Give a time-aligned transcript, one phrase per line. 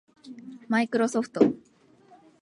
[0.67, 1.53] マイクロソフト